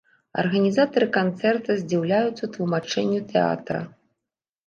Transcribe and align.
Арганізатары 0.43 1.07
канцэрта 1.17 1.75
здзіўляюцца 1.81 2.49
тлумачэнню 2.55 3.19
тэатра. 3.35 3.79